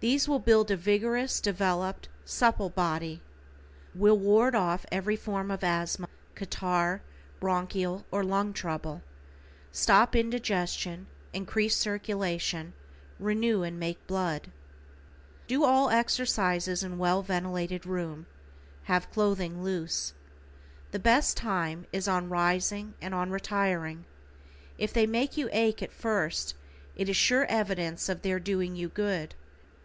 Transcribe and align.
These 0.00 0.28
will 0.28 0.38
build 0.38 0.70
a 0.70 0.76
vigorous, 0.76 1.40
developed, 1.40 2.08
supple 2.24 2.70
body. 2.70 3.20
Will 3.96 4.16
ward 4.16 4.54
off 4.54 4.86
every 4.92 5.16
form 5.16 5.50
of 5.50 5.64
asthma, 5.64 6.06
catarrh, 6.36 7.00
bronchial 7.40 8.06
or 8.12 8.22
lung 8.22 8.52
trouble. 8.52 9.02
Stop 9.72 10.14
indigestion, 10.14 11.08
increase 11.32 11.76
circulation, 11.76 12.74
renew 13.18 13.64
and 13.64 13.76
make 13.80 14.06
blood. 14.06 14.52
Do 15.48 15.64
all 15.64 15.90
exercises 15.90 16.84
in 16.84 16.98
well 16.98 17.20
ventilated 17.20 17.84
room, 17.84 18.26
have 18.84 19.10
clothing 19.10 19.64
loose. 19.64 20.14
The 20.92 21.00
best 21.00 21.36
time 21.36 21.88
is 21.92 22.06
on 22.06 22.28
rising 22.28 22.94
and 23.02 23.16
on 23.16 23.32
retiring. 23.32 24.04
If 24.78 24.92
they 24.92 25.08
make 25.08 25.36
you 25.36 25.48
ache 25.50 25.82
at 25.82 25.90
first 25.92 26.54
it 26.94 27.08
is 27.08 27.16
sure 27.16 27.46
evidence 27.46 28.08
of 28.08 28.22
their 28.22 28.38
doing 28.38 28.76
you 28.76 28.88
good. 28.88 29.34